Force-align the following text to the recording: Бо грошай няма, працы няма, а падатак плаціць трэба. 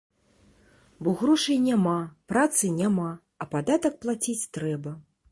Бо 1.07 1.11
грошай 1.19 1.59
няма, 1.65 1.93
працы 2.33 2.71
няма, 2.79 3.09
а 3.45 3.47
падатак 3.51 3.93
плаціць 4.07 4.49
трэба. 4.59 4.95